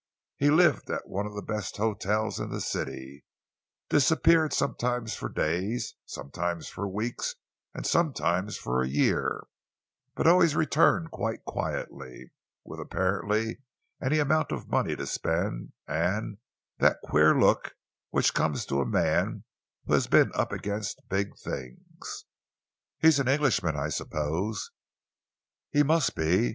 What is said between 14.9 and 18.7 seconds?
to spend, and that queer look which comes